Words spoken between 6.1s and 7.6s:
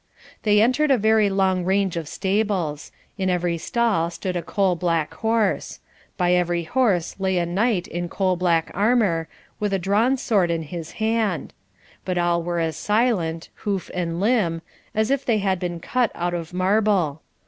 by every horse lay a